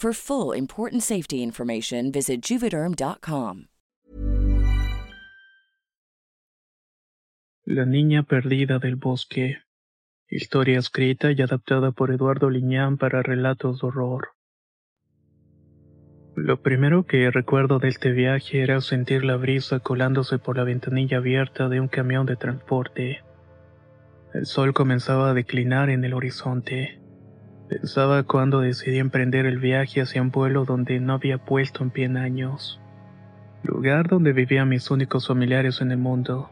For 0.00 0.12
full 0.12 0.56
important 0.56 1.02
safety 1.02 1.42
information, 1.42 2.12
visit 2.12 2.40
juvederm.com. 2.40 3.64
La 7.64 7.84
niña 7.84 8.22
perdida 8.22 8.78
del 8.78 8.94
bosque. 8.94 9.58
Historia 10.28 10.78
escrita 10.78 11.32
y 11.32 11.42
adaptada 11.42 11.90
por 11.90 12.12
Eduardo 12.12 12.48
Liñán 12.48 12.96
para 12.96 13.24
relatos 13.24 13.80
de 13.80 13.88
horror. 13.88 14.28
Lo 16.36 16.62
primero 16.62 17.04
que 17.04 17.32
recuerdo 17.32 17.80
de 17.80 17.88
este 17.88 18.12
viaje 18.12 18.62
era 18.62 18.80
sentir 18.80 19.24
la 19.24 19.34
brisa 19.34 19.80
colándose 19.80 20.38
por 20.38 20.58
la 20.58 20.62
ventanilla 20.62 21.16
abierta 21.16 21.68
de 21.68 21.80
un 21.80 21.88
camión 21.88 22.24
de 22.24 22.36
transporte. 22.36 23.24
El 24.32 24.46
sol 24.46 24.74
comenzaba 24.74 25.30
a 25.30 25.34
declinar 25.34 25.90
en 25.90 26.04
el 26.04 26.14
horizonte. 26.14 27.00
Pensaba 27.68 28.22
cuando 28.22 28.60
decidí 28.60 28.98
emprender 28.98 29.44
el 29.44 29.58
viaje 29.58 30.00
hacia 30.00 30.22
un 30.22 30.30
pueblo 30.30 30.64
donde 30.64 31.00
no 31.00 31.12
había 31.12 31.36
puesto 31.36 31.84
en 31.84 31.90
pie 31.90 32.06
en 32.06 32.16
años. 32.16 32.80
Lugar 33.62 34.08
donde 34.08 34.32
vivían 34.32 34.70
mis 34.70 34.90
únicos 34.90 35.28
familiares 35.28 35.82
en 35.82 35.90
el 35.90 35.98
mundo, 35.98 36.48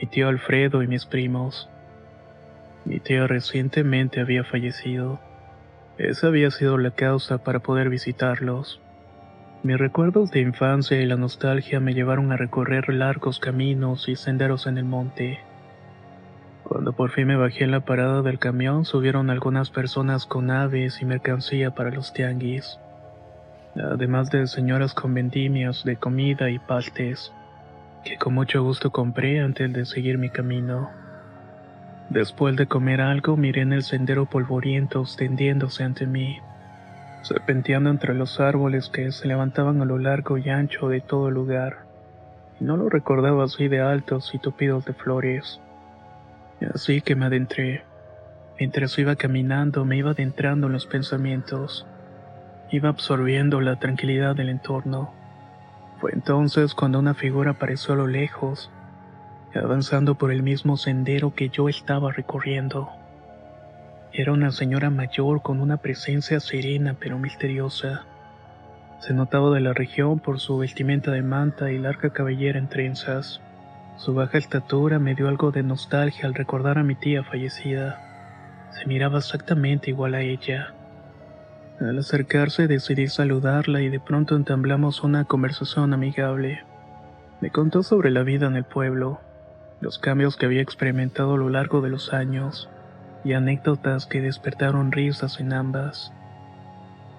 mi 0.00 0.08
tío 0.08 0.28
Alfredo 0.28 0.82
y 0.82 0.88
mis 0.88 1.06
primos. 1.06 1.70
Mi 2.84 2.98
tío 2.98 3.28
recientemente 3.28 4.20
había 4.20 4.42
fallecido. 4.42 5.20
Esa 5.98 6.26
había 6.26 6.50
sido 6.50 6.78
la 6.78 6.90
causa 6.90 7.44
para 7.44 7.60
poder 7.60 7.88
visitarlos. 7.88 8.80
Mis 9.62 9.78
recuerdos 9.78 10.32
de 10.32 10.40
infancia 10.40 11.00
y 11.00 11.06
la 11.06 11.16
nostalgia 11.16 11.78
me 11.78 11.94
llevaron 11.94 12.32
a 12.32 12.36
recorrer 12.36 12.88
largos 12.88 13.38
caminos 13.38 14.08
y 14.08 14.16
senderos 14.16 14.66
en 14.66 14.78
el 14.78 14.84
monte. 14.84 15.38
Cuando 16.70 16.92
por 16.92 17.10
fin 17.10 17.26
me 17.26 17.34
bajé 17.34 17.64
en 17.64 17.72
la 17.72 17.80
parada 17.80 18.22
del 18.22 18.38
camión, 18.38 18.84
subieron 18.84 19.28
algunas 19.28 19.70
personas 19.70 20.24
con 20.24 20.52
aves 20.52 21.02
y 21.02 21.04
mercancía 21.04 21.72
para 21.72 21.90
los 21.90 22.12
tianguis. 22.12 22.78
Además 23.74 24.30
de 24.30 24.46
señoras 24.46 24.94
con 24.94 25.12
vendimias 25.12 25.82
de 25.82 25.96
comida 25.96 26.48
y 26.48 26.60
pastes, 26.60 27.32
que 28.04 28.18
con 28.18 28.34
mucho 28.34 28.62
gusto 28.62 28.92
compré 28.92 29.40
antes 29.40 29.72
de 29.72 29.84
seguir 29.84 30.16
mi 30.16 30.30
camino. 30.30 30.90
Después 32.08 32.54
de 32.54 32.68
comer 32.68 33.00
algo, 33.00 33.36
miré 33.36 33.62
en 33.62 33.72
el 33.72 33.82
sendero 33.82 34.26
polvoriento 34.26 35.00
extendiéndose 35.00 35.82
ante 35.82 36.06
mí, 36.06 36.38
serpenteando 37.22 37.90
entre 37.90 38.14
los 38.14 38.38
árboles 38.38 38.88
que 38.90 39.10
se 39.10 39.26
levantaban 39.26 39.82
a 39.82 39.86
lo 39.86 39.98
largo 39.98 40.38
y 40.38 40.48
ancho 40.50 40.88
de 40.88 41.00
todo 41.00 41.30
el 41.30 41.34
lugar. 41.34 41.78
No 42.60 42.76
lo 42.76 42.88
recordaba 42.88 43.42
así 43.42 43.66
de 43.66 43.80
altos 43.80 44.32
y 44.36 44.38
tupidos 44.38 44.84
de 44.84 44.92
flores. 44.92 45.60
Así 46.74 47.00
que 47.00 47.16
me 47.16 47.26
adentré. 47.26 47.84
Mientras 48.58 48.98
iba 48.98 49.16
caminando 49.16 49.84
me 49.84 49.96
iba 49.96 50.10
adentrando 50.10 50.66
en 50.66 50.74
los 50.74 50.86
pensamientos. 50.86 51.86
Iba 52.70 52.90
absorbiendo 52.90 53.60
la 53.60 53.78
tranquilidad 53.78 54.36
del 54.36 54.50
entorno. 54.50 55.12
Fue 56.00 56.12
entonces 56.12 56.74
cuando 56.74 56.98
una 56.98 57.14
figura 57.14 57.52
apareció 57.52 57.94
a 57.94 57.96
lo 57.96 58.06
lejos, 58.06 58.70
avanzando 59.54 60.14
por 60.16 60.30
el 60.30 60.42
mismo 60.42 60.76
sendero 60.76 61.34
que 61.34 61.48
yo 61.48 61.68
estaba 61.68 62.12
recorriendo. 62.12 62.90
Era 64.12 64.32
una 64.32 64.50
señora 64.50 64.90
mayor 64.90 65.42
con 65.42 65.60
una 65.60 65.78
presencia 65.78 66.40
serena 66.40 66.96
pero 66.98 67.18
misteriosa. 67.18 68.04
Se 68.98 69.14
notaba 69.14 69.50
de 69.54 69.60
la 69.60 69.72
región 69.72 70.18
por 70.18 70.40
su 70.40 70.58
vestimenta 70.58 71.10
de 71.10 71.22
manta 71.22 71.70
y 71.70 71.78
larga 71.78 72.10
cabellera 72.10 72.58
en 72.58 72.68
trenzas. 72.68 73.40
Su 74.00 74.14
baja 74.14 74.38
estatura 74.38 74.98
me 74.98 75.14
dio 75.14 75.28
algo 75.28 75.50
de 75.50 75.62
nostalgia 75.62 76.24
al 76.24 76.32
recordar 76.32 76.78
a 76.78 76.82
mi 76.82 76.94
tía 76.94 77.22
fallecida. 77.22 78.00
Se 78.70 78.86
miraba 78.86 79.18
exactamente 79.18 79.90
igual 79.90 80.14
a 80.14 80.22
ella. 80.22 80.72
Al 81.78 81.98
acercarse 81.98 82.66
decidí 82.66 83.08
saludarla 83.08 83.82
y 83.82 83.90
de 83.90 84.00
pronto 84.00 84.36
entablamos 84.36 85.02
una 85.02 85.26
conversación 85.26 85.92
amigable. 85.92 86.64
Me 87.42 87.50
contó 87.50 87.82
sobre 87.82 88.10
la 88.10 88.22
vida 88.22 88.46
en 88.46 88.56
el 88.56 88.64
pueblo, 88.64 89.20
los 89.82 89.98
cambios 89.98 90.38
que 90.38 90.46
había 90.46 90.62
experimentado 90.62 91.34
a 91.34 91.38
lo 91.38 91.50
largo 91.50 91.82
de 91.82 91.90
los 91.90 92.14
años 92.14 92.70
y 93.22 93.34
anécdotas 93.34 94.06
que 94.06 94.22
despertaron 94.22 94.92
risas 94.92 95.40
en 95.40 95.52
ambas. 95.52 96.10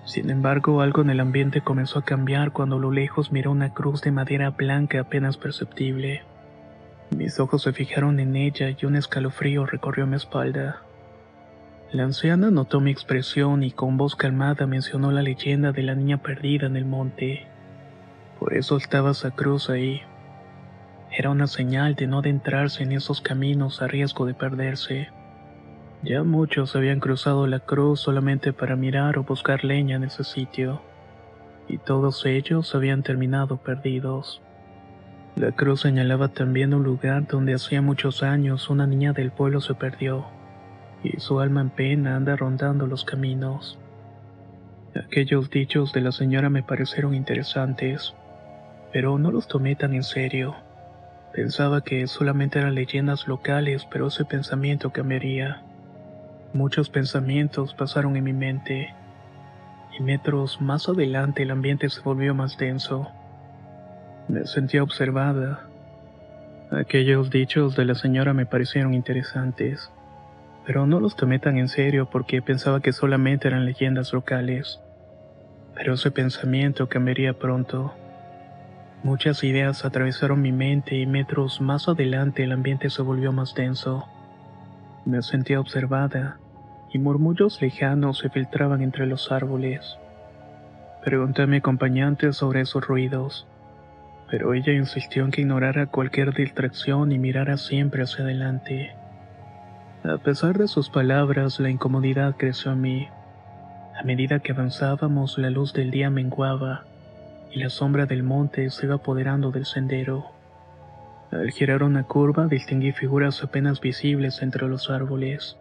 Sin 0.04 0.32
embargo, 0.32 0.82
algo 0.82 1.04
en 1.04 1.12
el 1.12 1.20
ambiente 1.20 1.62
comenzó 1.62 2.00
a 2.00 2.06
cambiar 2.06 2.54
cuando 2.54 2.78
a 2.78 2.80
lo 2.80 2.90
lejos 2.90 3.32
miró 3.32 3.52
una 3.52 3.72
cruz 3.72 4.02
de 4.02 4.10
madera 4.10 4.50
blanca 4.50 5.02
apenas 5.02 5.38
perceptible. 5.38 6.24
Mis 7.16 7.42
ojos 7.42 7.64
se 7.64 7.74
fijaron 7.74 8.20
en 8.22 8.38
ella 8.38 8.70
y 8.70 8.86
un 8.86 8.96
escalofrío 8.96 9.66
recorrió 9.66 10.08
mi 10.08 10.16
espalda. 10.16 10.82
La 11.92 12.04
anciana 12.04 12.52
notó 12.52 12.80
mi 12.80 12.90
expresión 12.90 13.64
y 13.64 13.72
con 13.72 13.98
voz 13.98 14.16
calmada 14.16 14.66
mencionó 14.66 15.12
la 15.12 15.22
leyenda 15.22 15.74
de 15.74 15.84
la 15.84 15.94
niña 15.94 16.24
perdida 16.24 16.68
en 16.68 16.78
el 16.78 16.86
monte. 16.86 17.48
Por 18.40 18.54
eso 18.54 18.78
estaba 18.78 19.12
esa 19.12 19.32
cruz 19.32 19.70
ahí. 19.70 20.02
Era 21.12 21.30
una 21.30 21.48
señal 21.48 21.96
de 21.96 22.08
no 22.08 22.20
adentrarse 22.20 22.84
en 22.84 22.94
esos 22.94 23.20
caminos 23.20 23.82
a 23.82 23.88
riesgo 23.88 24.26
de 24.26 24.34
perderse. 24.34 25.10
Ya 26.04 26.24
muchos 26.24 26.78
habían 26.78 27.02
cruzado 27.02 27.46
la 27.46 27.60
cruz 27.60 28.00
solamente 28.00 28.54
para 28.54 28.78
mirar 28.78 29.18
o 29.18 29.24
buscar 29.24 29.66
leña 29.66 29.98
en 29.98 30.06
ese 30.06 30.24
sitio, 30.24 30.82
y 31.68 31.78
todos 31.78 32.26
ellos 32.26 32.74
habían 32.74 33.04
terminado 33.04 33.58
perdidos. 33.58 34.42
La 35.36 35.54
cruz 35.54 35.82
señalaba 35.82 36.28
también 36.28 36.74
un 36.74 36.84
lugar 36.84 37.26
donde 37.26 37.54
hacía 37.54 37.82
muchos 37.82 38.22
años 38.22 38.70
una 38.70 38.86
niña 38.86 39.14
del 39.14 39.32
pueblo 39.32 39.62
se 39.62 39.74
perdió, 39.74 40.26
y 41.04 41.20
su 41.20 41.40
alma 41.40 41.62
en 41.62 41.70
pena 41.70 42.18
anda 42.18 42.36
rondando 42.36 42.86
los 42.86 43.06
caminos. 43.06 43.80
Aquellos 44.94 45.50
dichos 45.50 45.94
de 45.94 46.02
la 46.02 46.12
señora 46.12 46.50
me 46.50 46.64
parecieron 46.64 47.16
interesantes, 47.16 48.14
pero 48.92 49.18
no 49.18 49.32
los 49.32 49.48
tomé 49.48 49.78
tan 49.78 49.94
en 49.94 50.04
serio. 50.04 50.54
Pensaba 51.34 51.82
que 51.82 52.08
solamente 52.08 52.60
eran 52.60 52.76
leyendas 52.76 53.26
locales, 53.26 53.88
pero 53.90 54.08
ese 54.08 54.26
pensamiento 54.26 54.92
cambiaría. 54.92 55.64
Muchos 56.54 56.90
pensamientos 56.90 57.74
pasaron 57.74 58.18
en 58.18 58.26
mi 58.26 58.34
mente, 58.34 58.94
y 59.98 60.04
metros 60.04 60.60
más 60.60 60.90
adelante 60.90 61.44
el 61.44 61.52
ambiente 61.52 61.90
se 61.90 62.02
volvió 62.02 62.36
más 62.36 62.58
denso. 62.58 63.10
Me 64.32 64.48
sentía 64.48 64.82
observada. 64.82 65.68
Aquellos 66.72 67.30
dichos 67.32 67.76
de 67.76 67.84
la 67.84 67.96
señora 67.96 68.34
me 68.34 68.46
parecieron 68.46 68.94
interesantes, 68.94 69.92
pero 70.66 70.88
no 70.88 71.02
los 71.02 71.18
tomé 71.18 71.38
tan 71.38 71.58
en 71.58 71.68
serio 71.68 72.08
porque 72.10 72.42
pensaba 72.42 72.80
que 72.80 72.94
solamente 72.94 73.50
eran 73.50 73.66
leyendas 73.66 74.14
locales. 74.14 74.80
Pero 75.76 75.96
ese 75.96 76.12
pensamiento 76.12 76.88
cambiaría 76.88 77.34
pronto. 77.34 77.94
Muchas 79.04 79.44
ideas 79.44 79.84
atravesaron 79.84 80.42
mi 80.42 80.54
mente 80.54 80.96
y 80.96 81.06
metros 81.06 81.60
más 81.60 81.90
adelante 81.90 82.46
el 82.46 82.54
ambiente 82.54 82.90
se 82.90 83.02
volvió 83.02 83.34
más 83.34 83.54
denso. 83.54 84.08
Me 85.04 85.22
sentía 85.24 85.60
observada 85.60 86.38
y 86.94 87.00
murmullos 87.00 87.62
lejanos 87.62 88.20
se 88.20 88.30
filtraban 88.30 88.82
entre 88.82 89.08
los 89.08 89.30
árboles. 89.30 89.98
Pregunté 91.04 91.42
a 91.42 91.48
mi 91.48 91.58
acompañante 91.58 92.32
sobre 92.32 92.62
esos 92.62 92.88
ruidos 92.88 93.46
pero 94.32 94.54
ella 94.54 94.72
insistió 94.72 95.26
en 95.26 95.32
que 95.32 95.42
ignorara 95.42 95.88
cualquier 95.88 96.34
distracción 96.34 97.12
y 97.12 97.20
mirara 97.20 97.58
siempre 97.58 98.04
hacia 98.04 98.24
adelante. 98.24 98.96
A 100.06 100.18
pesar 100.20 100.58
de 100.58 100.70
sus 100.70 100.90
palabras, 100.90 101.60
la 101.60 101.70
incomodidad 101.70 102.38
creció 102.38 102.72
en 102.72 102.82
mí. 102.82 103.08
A 104.00 104.04
medida 104.04 104.40
que 104.40 104.54
avanzábamos, 104.54 105.38
la 105.38 105.50
luz 105.50 105.74
del 105.74 105.92
día 105.92 106.10
menguaba 106.10 106.86
y 107.52 107.60
la 107.60 107.70
sombra 107.70 108.06
del 108.06 108.24
monte 108.24 108.70
se 108.70 108.86
iba 108.86 108.96
apoderando 108.96 109.52
del 109.52 109.66
sendero. 109.66 110.32
Al 111.30 111.52
girar 111.52 111.84
una 111.84 112.04
curva 112.04 112.48
distinguí 112.48 112.94
figuras 112.94 113.44
apenas 113.44 113.82
visibles 113.82 114.42
entre 114.42 114.68
los 114.70 114.90
árboles. 114.90 115.58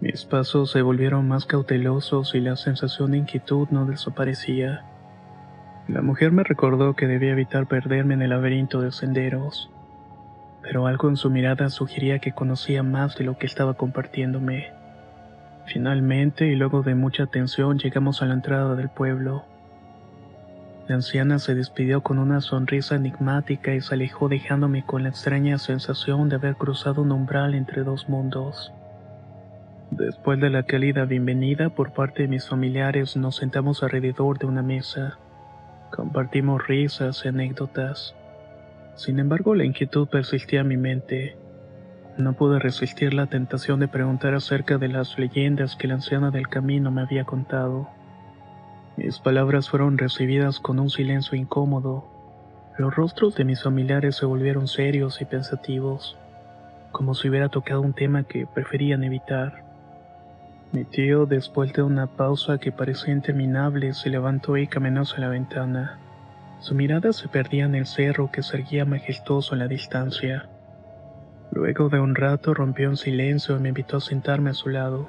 Mis 0.00 0.26
pasos 0.26 0.70
se 0.70 0.82
volvieron 0.82 1.26
más 1.26 1.46
cautelosos 1.46 2.34
y 2.34 2.40
la 2.40 2.56
sensación 2.56 3.12
de 3.12 3.18
inquietud 3.18 3.68
no 3.70 3.86
desaparecía. 3.86 4.84
La 5.88 6.02
mujer 6.02 6.32
me 6.32 6.44
recordó 6.44 6.94
que 6.94 7.06
debía 7.06 7.32
evitar 7.32 7.66
perderme 7.66 8.12
en 8.12 8.20
el 8.20 8.30
laberinto 8.30 8.82
de 8.82 8.92
senderos, 8.92 9.70
pero 10.60 10.86
algo 10.86 11.08
en 11.08 11.16
su 11.16 11.30
mirada 11.30 11.70
sugería 11.70 12.18
que 12.18 12.32
conocía 12.32 12.82
más 12.82 13.16
de 13.16 13.24
lo 13.24 13.38
que 13.38 13.46
estaba 13.46 13.72
compartiéndome. 13.72 14.70
Finalmente, 15.64 16.46
y 16.46 16.56
luego 16.56 16.82
de 16.82 16.94
mucha 16.94 17.24
tensión, 17.24 17.78
llegamos 17.78 18.20
a 18.20 18.26
la 18.26 18.34
entrada 18.34 18.74
del 18.74 18.90
pueblo. 18.90 19.44
La 20.88 20.96
anciana 20.96 21.38
se 21.38 21.54
despidió 21.54 22.02
con 22.02 22.18
una 22.18 22.42
sonrisa 22.42 22.96
enigmática 22.96 23.74
y 23.74 23.80
se 23.80 23.94
alejó 23.94 24.28
dejándome 24.28 24.84
con 24.84 25.04
la 25.04 25.08
extraña 25.08 25.56
sensación 25.56 26.28
de 26.28 26.36
haber 26.36 26.56
cruzado 26.56 27.00
un 27.00 27.12
umbral 27.12 27.54
entre 27.54 27.82
dos 27.82 28.10
mundos. 28.10 28.74
Después 29.90 30.38
de 30.38 30.50
la 30.50 30.64
cálida 30.64 31.06
bienvenida 31.06 31.70
por 31.70 31.92
parte 31.92 32.22
de 32.24 32.28
mis 32.28 32.46
familiares, 32.46 33.16
nos 33.16 33.36
sentamos 33.36 33.82
alrededor 33.82 34.38
de 34.38 34.44
una 34.44 34.62
mesa. 34.62 35.18
Compartimos 35.90 36.66
risas 36.66 37.24
y 37.24 37.28
anécdotas. 37.28 38.14
Sin 38.94 39.18
embargo, 39.18 39.54
la 39.54 39.64
inquietud 39.64 40.08
persistía 40.08 40.60
en 40.60 40.68
mi 40.68 40.76
mente. 40.76 41.36
No 42.16 42.32
pude 42.32 42.58
resistir 42.58 43.14
la 43.14 43.26
tentación 43.26 43.78
de 43.80 43.88
preguntar 43.88 44.34
acerca 44.34 44.76
de 44.76 44.88
las 44.88 45.18
leyendas 45.18 45.76
que 45.76 45.86
la 45.86 45.94
anciana 45.94 46.30
del 46.30 46.48
camino 46.48 46.90
me 46.90 47.02
había 47.02 47.24
contado. 47.24 47.88
Mis 48.96 49.20
palabras 49.20 49.70
fueron 49.70 49.96
recibidas 49.96 50.58
con 50.58 50.80
un 50.80 50.90
silencio 50.90 51.38
incómodo. 51.38 52.04
Los 52.76 52.96
rostros 52.96 53.36
de 53.36 53.44
mis 53.44 53.62
familiares 53.62 54.16
se 54.16 54.26
volvieron 54.26 54.66
serios 54.66 55.20
y 55.20 55.24
pensativos, 55.24 56.18
como 56.90 57.14
si 57.14 57.28
hubiera 57.28 57.48
tocado 57.48 57.80
un 57.80 57.92
tema 57.92 58.24
que 58.24 58.46
preferían 58.46 59.04
evitar. 59.04 59.67
Mi 60.70 60.84
tío, 60.84 61.24
después 61.24 61.72
de 61.72 61.82
una 61.82 62.06
pausa 62.06 62.58
que 62.58 62.72
parecía 62.72 63.14
interminable, 63.14 63.94
se 63.94 64.10
levantó 64.10 64.58
y 64.58 64.66
caminó 64.66 65.00
hacia 65.00 65.20
la 65.20 65.28
ventana. 65.28 65.98
Su 66.60 66.74
mirada 66.74 67.14
se 67.14 67.26
perdía 67.28 67.64
en 67.64 67.74
el 67.74 67.86
cerro 67.86 68.30
que 68.30 68.42
se 68.42 68.58
erguía 68.58 68.84
majestuoso 68.84 69.54
en 69.54 69.60
la 69.60 69.68
distancia. 69.68 70.50
Luego 71.52 71.88
de 71.88 72.00
un 72.00 72.14
rato 72.14 72.52
rompió 72.52 72.90
en 72.90 72.98
silencio 72.98 73.56
y 73.56 73.60
me 73.60 73.70
invitó 73.70 73.96
a 73.96 74.00
sentarme 74.00 74.50
a 74.50 74.54
su 74.54 74.68
lado. 74.68 75.08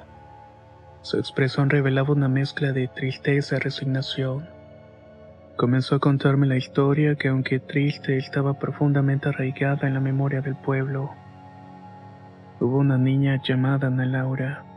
Su 1.02 1.18
expresión 1.18 1.68
revelaba 1.68 2.12
una 2.12 2.28
mezcla 2.28 2.72
de 2.72 2.88
tristeza 2.88 3.56
y 3.56 3.58
resignación. 3.58 4.48
Comenzó 5.56 5.96
a 5.96 6.00
contarme 6.00 6.46
la 6.46 6.56
historia 6.56 7.16
que 7.16 7.28
aunque 7.28 7.60
triste 7.60 8.16
estaba 8.16 8.58
profundamente 8.58 9.28
arraigada 9.28 9.86
en 9.86 9.92
la 9.92 10.00
memoria 10.00 10.40
del 10.40 10.56
pueblo. 10.56 11.10
Hubo 12.60 12.78
una 12.78 12.96
niña 12.96 13.42
llamada 13.42 13.88
Ana 13.88 14.06
Laura 14.06 14.69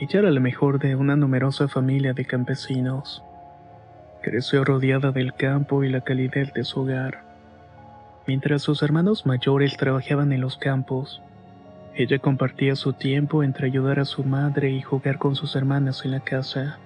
ella 0.00 0.20
era 0.20 0.30
la 0.30 0.38
mejor 0.38 0.78
de 0.78 0.94
una 0.94 1.16
numerosa 1.16 1.66
familia 1.66 2.12
de 2.12 2.24
campesinos. 2.24 3.24
Creció 4.22 4.62
rodeada 4.64 5.10
del 5.10 5.34
campo 5.34 5.82
y 5.82 5.88
la 5.88 6.02
calidez 6.02 6.52
de 6.52 6.62
su 6.62 6.82
hogar. 6.82 7.24
Mientras 8.24 8.62
sus 8.62 8.84
hermanos 8.84 9.26
mayores 9.26 9.76
trabajaban 9.76 10.32
en 10.32 10.40
los 10.40 10.56
campos, 10.56 11.20
ella 11.96 12.20
compartía 12.20 12.76
su 12.76 12.92
tiempo 12.92 13.42
entre 13.42 13.66
ayudar 13.66 13.98
a 13.98 14.04
su 14.04 14.22
madre 14.22 14.70
y 14.70 14.82
jugar 14.82 15.18
con 15.18 15.34
sus 15.34 15.56
hermanas 15.56 16.04
en 16.04 16.12
la 16.12 16.20
casa. 16.20 16.78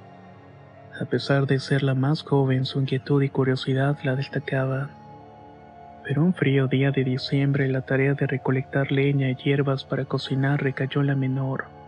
A 0.99 1.05
pesar 1.05 1.47
de 1.47 1.59
ser 1.59 1.83
la 1.83 1.95
más 1.95 2.23
joven, 2.23 2.65
su 2.65 2.81
inquietud 2.81 3.23
y 3.23 3.29
curiosidad 3.29 3.99
la 4.05 4.17
destacaban. 4.17 4.89
Pero 6.05 6.25
un 6.25 6.33
frío 6.33 6.67
día 6.67 6.91
de 6.93 7.05
diciembre 7.05 7.69
la 7.69 7.83
tarea 7.83 8.15
de 8.15 8.27
recolectar 8.27 8.91
leña 8.91 9.29
y 9.29 9.35
hierbas 9.35 9.85
para 9.85 10.07
cocinar 10.07 10.63
recayó 10.63 11.03
en 11.03 11.09
la 11.09 11.15
menor 11.15 11.82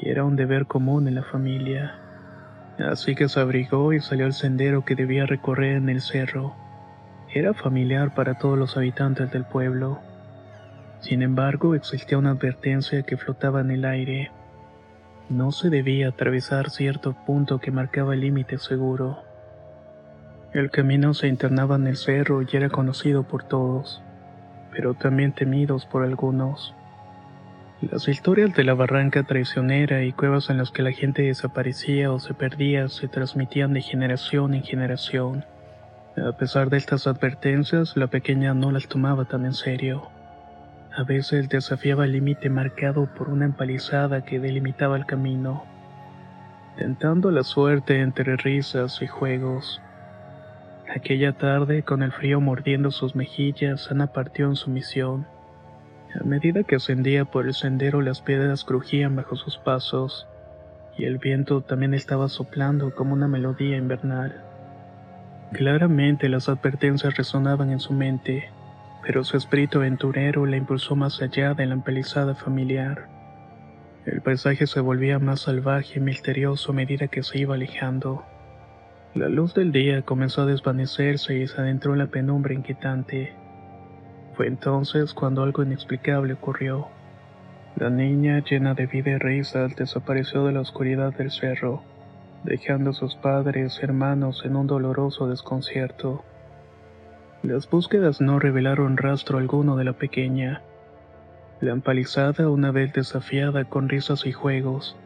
y 0.00 0.08
era 0.08 0.24
un 0.24 0.36
deber 0.36 0.66
común 0.66 1.08
en 1.08 1.14
la 1.14 1.22
familia. 1.22 1.98
Así 2.78 3.14
que 3.14 3.28
se 3.28 3.40
abrigó 3.40 3.92
y 3.92 4.00
salió 4.00 4.26
al 4.26 4.34
sendero 4.34 4.84
que 4.84 4.94
debía 4.94 5.26
recorrer 5.26 5.76
en 5.76 5.88
el 5.88 6.00
cerro. 6.00 6.54
Era 7.32 7.54
familiar 7.54 8.14
para 8.14 8.34
todos 8.34 8.58
los 8.58 8.76
habitantes 8.76 9.30
del 9.32 9.44
pueblo. 9.44 9.98
Sin 11.00 11.22
embargo, 11.22 11.74
existía 11.74 12.18
una 12.18 12.30
advertencia 12.30 13.02
que 13.02 13.16
flotaba 13.16 13.60
en 13.60 13.70
el 13.70 13.84
aire. 13.84 14.30
No 15.28 15.52
se 15.52 15.70
debía 15.70 16.08
atravesar 16.08 16.70
cierto 16.70 17.14
punto 17.26 17.58
que 17.58 17.70
marcaba 17.70 18.14
el 18.14 18.20
límite 18.20 18.58
seguro. 18.58 19.22
El 20.52 20.70
camino 20.70 21.14
se 21.14 21.28
internaba 21.28 21.76
en 21.76 21.86
el 21.86 21.96
cerro 21.96 22.42
y 22.42 22.46
era 22.52 22.68
conocido 22.68 23.24
por 23.24 23.42
todos, 23.42 24.02
pero 24.70 24.94
también 24.94 25.32
temidos 25.32 25.84
por 25.86 26.02
algunos. 26.02 26.74
Las 27.82 28.08
historias 28.08 28.54
de 28.54 28.64
la 28.64 28.72
barranca 28.72 29.22
traicionera 29.24 30.02
y 30.02 30.12
cuevas 30.12 30.48
en 30.48 30.56
las 30.56 30.70
que 30.70 30.82
la 30.82 30.92
gente 30.92 31.20
desaparecía 31.20 32.10
o 32.10 32.18
se 32.18 32.32
perdía 32.32 32.88
se 32.88 33.06
transmitían 33.06 33.74
de 33.74 33.82
generación 33.82 34.54
en 34.54 34.62
generación. 34.62 35.44
A 36.16 36.32
pesar 36.38 36.70
de 36.70 36.78
estas 36.78 37.06
advertencias, 37.06 37.94
la 37.94 38.06
pequeña 38.06 38.54
no 38.54 38.72
las 38.72 38.88
tomaba 38.88 39.26
tan 39.26 39.44
en 39.44 39.52
serio. 39.52 40.08
A 40.96 41.02
veces 41.02 41.50
desafiaba 41.50 42.06
el 42.06 42.12
límite 42.12 42.48
marcado 42.48 43.12
por 43.14 43.28
una 43.28 43.44
empalizada 43.44 44.24
que 44.24 44.40
delimitaba 44.40 44.96
el 44.96 45.04
camino, 45.04 45.62
tentando 46.78 47.30
la 47.30 47.42
suerte 47.42 48.00
entre 48.00 48.36
risas 48.36 49.02
y 49.02 49.06
juegos. 49.06 49.82
Aquella 50.88 51.34
tarde, 51.34 51.82
con 51.82 52.02
el 52.02 52.12
frío 52.12 52.40
mordiendo 52.40 52.90
sus 52.90 53.14
mejillas, 53.14 53.90
Ana 53.90 54.06
partió 54.06 54.46
en 54.46 54.56
su 54.56 54.70
misión 54.70 55.26
a 56.20 56.24
medida 56.24 56.62
que 56.62 56.76
ascendía 56.76 57.24
por 57.24 57.46
el 57.46 57.54
sendero 57.54 58.00
las 58.00 58.20
piedras 58.20 58.64
crujían 58.64 59.16
bajo 59.16 59.36
sus 59.36 59.58
pasos, 59.58 60.26
y 60.96 61.04
el 61.04 61.18
viento 61.18 61.60
también 61.60 61.94
estaba 61.94 62.28
soplando 62.28 62.94
como 62.94 63.12
una 63.12 63.28
melodía 63.28 63.76
invernal. 63.76 64.42
Claramente 65.52 66.28
las 66.28 66.48
advertencias 66.48 67.16
resonaban 67.16 67.70
en 67.70 67.80
su 67.80 67.92
mente, 67.92 68.50
pero 69.02 69.22
su 69.24 69.36
espíritu 69.36 69.78
aventurero 69.78 70.46
la 70.46 70.56
impulsó 70.56 70.96
más 70.96 71.22
allá 71.22 71.54
de 71.54 71.66
la 71.66 71.74
empelizada 71.74 72.34
familiar. 72.34 73.08
El 74.04 74.20
paisaje 74.20 74.66
se 74.66 74.80
volvía 74.80 75.18
más 75.18 75.40
salvaje 75.40 75.98
y 75.98 76.00
misterioso 76.00 76.72
a 76.72 76.74
medida 76.74 77.08
que 77.08 77.22
se 77.22 77.38
iba 77.38 77.54
alejando. 77.54 78.24
La 79.14 79.28
luz 79.28 79.54
del 79.54 79.72
día 79.72 80.02
comenzó 80.02 80.42
a 80.42 80.46
desvanecerse 80.46 81.38
y 81.38 81.46
se 81.46 81.60
adentró 81.60 81.92
en 81.92 82.00
la 82.00 82.06
penumbra 82.06 82.54
inquietante. 82.54 83.34
Fue 84.36 84.48
entonces 84.48 85.14
cuando 85.14 85.42
algo 85.42 85.62
inexplicable 85.62 86.34
ocurrió. 86.34 86.88
La 87.74 87.88
niña, 87.88 88.44
llena 88.44 88.74
de 88.74 88.86
vida 88.86 89.12
y 89.12 89.18
risas, 89.18 89.74
desapareció 89.76 90.44
de 90.44 90.52
la 90.52 90.60
oscuridad 90.60 91.14
del 91.14 91.30
cerro, 91.30 91.82
dejando 92.44 92.90
a 92.90 92.92
sus 92.92 93.14
padres 93.14 93.78
y 93.80 93.84
hermanos 93.84 94.42
en 94.44 94.56
un 94.56 94.66
doloroso 94.66 95.26
desconcierto. 95.26 96.22
Las 97.42 97.68
búsquedas 97.70 98.20
no 98.20 98.38
revelaron 98.38 98.98
rastro 98.98 99.38
alguno 99.38 99.74
de 99.76 99.84
la 99.84 99.94
pequeña. 99.94 100.60
La 101.62 101.72
empalizada, 101.72 102.50
una 102.50 102.70
vez 102.72 102.92
desafiada 102.92 103.64
con 103.64 103.88
risas 103.88 104.26
y 104.26 104.32
juegos, 104.32 104.98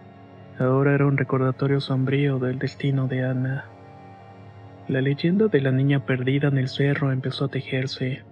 ahora 0.59 0.95
era 0.95 1.07
un 1.07 1.17
recordatorio 1.17 1.81
sombrío 1.81 2.41
del 2.41 2.59
destino 2.59 3.07
de 3.07 3.25
Ana. 3.25 3.67
La 4.89 5.01
leyenda 5.01 5.47
de 5.47 5.61
la 5.61 5.71
niña 5.71 6.05
perdida 6.05 6.49
en 6.49 6.59
el 6.59 6.69
cerro 6.69 7.13
empezó 7.13 7.45
a 7.45 7.49
tejerse 7.49 8.25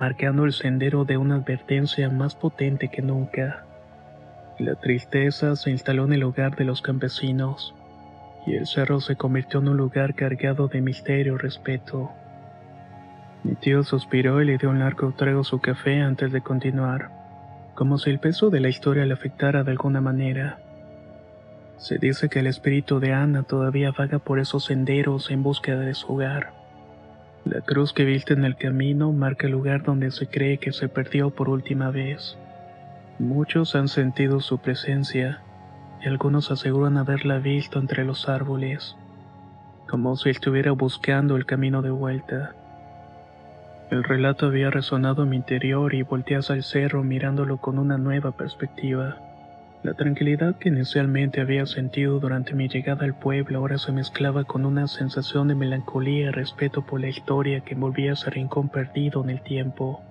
marcando 0.00 0.44
el 0.44 0.52
sendero 0.52 1.04
de 1.04 1.16
una 1.16 1.36
advertencia 1.36 2.08
más 2.08 2.34
potente 2.34 2.88
que 2.88 3.02
nunca. 3.02 3.64
La 4.58 4.74
tristeza 4.76 5.56
se 5.56 5.70
instaló 5.70 6.04
en 6.04 6.12
el 6.12 6.22
hogar 6.22 6.56
de 6.56 6.64
los 6.64 6.82
campesinos, 6.82 7.74
y 8.46 8.54
el 8.54 8.66
cerro 8.66 9.00
se 9.00 9.16
convirtió 9.16 9.60
en 9.60 9.68
un 9.68 9.76
lugar 9.76 10.14
cargado 10.14 10.68
de 10.68 10.80
misterio 10.80 11.34
y 11.34 11.38
respeto. 11.38 12.10
Mi 13.44 13.54
tío 13.54 13.82
suspiró 13.82 14.40
y 14.42 14.46
le 14.46 14.58
dio 14.58 14.70
un 14.70 14.78
largo 14.78 15.12
trago 15.12 15.44
su 15.44 15.60
café 15.60 16.00
antes 16.00 16.32
de 16.32 16.40
continuar, 16.40 17.10
como 17.74 17.98
si 17.98 18.10
el 18.10 18.18
peso 18.18 18.50
de 18.50 18.60
la 18.60 18.68
historia 18.68 19.04
le 19.04 19.14
afectara 19.14 19.64
de 19.64 19.70
alguna 19.72 20.00
manera. 20.00 20.58
Se 21.76 21.98
dice 21.98 22.28
que 22.28 22.40
el 22.40 22.48
espíritu 22.48 22.98
de 22.98 23.12
Ana 23.12 23.44
todavía 23.44 23.92
vaga 23.92 24.18
por 24.18 24.40
esos 24.40 24.64
senderos 24.64 25.30
en 25.30 25.44
búsqueda 25.44 25.80
de 25.80 25.94
su 25.94 26.12
hogar 26.12 26.57
la 27.48 27.62
cruz 27.62 27.94
que 27.94 28.04
viste 28.04 28.34
en 28.34 28.44
el 28.44 28.56
camino 28.56 29.10
marca 29.12 29.46
el 29.46 29.52
lugar 29.52 29.82
donde 29.82 30.10
se 30.10 30.26
cree 30.26 30.58
que 30.58 30.72
se 30.72 30.88
perdió 30.88 31.30
por 31.30 31.48
última 31.48 31.90
vez. 31.90 32.36
Muchos 33.18 33.74
han 33.74 33.88
sentido 33.88 34.40
su 34.40 34.58
presencia 34.58 35.40
y 36.02 36.08
algunos 36.08 36.50
aseguran 36.50 36.98
haberla 36.98 37.38
visto 37.38 37.78
entre 37.78 38.04
los 38.04 38.28
árboles, 38.28 38.96
como 39.88 40.14
si 40.16 40.30
estuviera 40.30 40.72
buscando 40.72 41.36
el 41.36 41.46
camino 41.46 41.80
de 41.80 41.90
vuelta. 41.90 42.54
El 43.90 44.04
relato 44.04 44.46
había 44.46 44.70
resonado 44.70 45.22
en 45.22 45.30
mi 45.30 45.36
interior 45.36 45.94
y 45.94 46.02
volteé 46.02 46.36
hacia 46.36 46.54
el 46.54 46.62
cerro 46.62 47.02
mirándolo 47.02 47.56
con 47.56 47.78
una 47.78 47.96
nueva 47.96 48.32
perspectiva. 48.32 49.16
La 49.82 49.94
tranquilidad 49.94 50.56
que 50.56 50.70
inicialmente 50.70 51.40
había 51.40 51.64
sentido 51.64 52.18
durante 52.18 52.52
mi 52.52 52.68
llegada 52.68 53.04
al 53.04 53.14
pueblo 53.14 53.58
ahora 53.58 53.78
se 53.78 53.92
mezclaba 53.92 54.42
con 54.42 54.66
una 54.66 54.88
sensación 54.88 55.46
de 55.48 55.54
melancolía 55.54 56.26
y 56.26 56.30
respeto 56.30 56.84
por 56.84 57.00
la 57.00 57.08
historia 57.08 57.60
que 57.60 57.74
envolvía 57.74 58.12
ese 58.12 58.28
rincón 58.28 58.68
perdido 58.68 59.22
en 59.22 59.30
el 59.30 59.40
tiempo. 59.40 60.02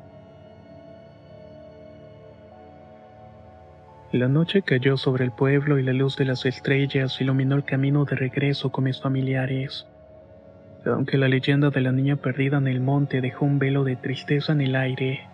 La 4.13 4.29
noche 4.29 4.61
cayó 4.61 4.95
sobre 4.95 5.25
el 5.25 5.31
pueblo 5.31 5.77
y 5.77 5.83
la 5.83 5.91
luz 5.91 6.15
de 6.15 6.23
las 6.23 6.45
estrellas 6.45 7.19
iluminó 7.19 7.55
el 7.55 7.65
camino 7.65 8.05
de 8.05 8.15
regreso 8.15 8.71
con 8.71 8.85
mis 8.85 9.01
familiares. 9.01 9.85
Aunque 10.85 11.17
la 11.17 11.27
leyenda 11.27 11.71
de 11.71 11.81
la 11.81 11.91
niña 11.91 12.15
perdida 12.15 12.57
en 12.57 12.67
el 12.67 12.79
monte 12.79 13.19
dejó 13.19 13.43
un 13.43 13.59
velo 13.59 13.83
de 13.83 13.97
tristeza 13.97 14.53
en 14.53 14.61
el 14.61 14.77
aire, 14.77 15.27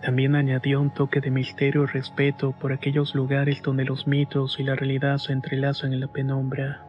también 0.00 0.34
añadió 0.34 0.80
un 0.80 0.90
toque 0.90 1.20
de 1.20 1.30
misterio 1.30 1.84
y 1.84 1.86
respeto 1.86 2.52
por 2.52 2.72
aquellos 2.72 3.14
lugares 3.14 3.62
donde 3.62 3.84
los 3.84 4.06
mitos 4.06 4.58
y 4.58 4.62
la 4.62 4.74
realidad 4.74 5.18
se 5.18 5.32
entrelazan 5.32 5.92
en 5.92 6.00
la 6.00 6.08
penumbra. 6.08 6.82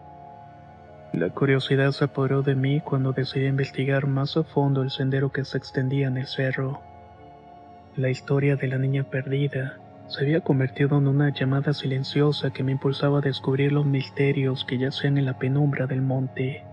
La 1.14 1.30
curiosidad 1.32 1.92
se 1.92 2.06
apoderó 2.06 2.44
de 2.44 2.56
mí 2.56 2.82
cuando 2.82 3.14
decidí 3.14 3.48
investigar 3.48 4.06
más 4.06 4.38
a 4.38 4.44
fondo 4.44 4.84
el 4.84 4.92
sendero 4.92 5.32
que 5.32 5.44
se 5.44 5.58
extendía 5.58 6.08
en 6.08 6.18
el 6.18 6.28
cerro. 6.28 6.82
La 7.96 8.10
historia 8.10 8.56
de 8.56 8.68
la 8.68 8.78
niña 8.78 9.04
perdida 9.04 9.80
se 10.08 10.24
había 10.24 10.42
convertido 10.42 10.98
en 10.98 11.08
una 11.08 11.34
llamada 11.34 11.74
silenciosa 11.74 12.52
que 12.52 12.64
me 12.64 12.72
impulsaba 12.74 13.20
a 13.20 13.22
descubrir 13.22 13.72
los 13.72 13.86
misterios 13.86 14.66
que 14.66 14.78
yacían 14.78 15.18
en 15.18 15.26
la 15.26 15.38
penumbra 15.40 15.88
del 15.88 16.02
monte. 16.02 16.64